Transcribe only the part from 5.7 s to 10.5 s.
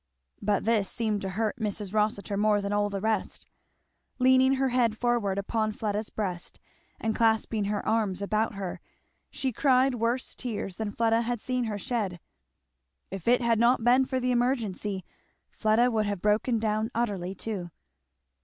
Fleda's breast and clasping her arms about her she cried worse